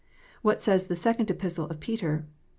What 0.41 0.63
says 0.63 0.87
the 0.87 0.95
Second 0.95 1.29
Epistle 1.29 1.65
of 1.65 1.79
Peter? 1.79 2.25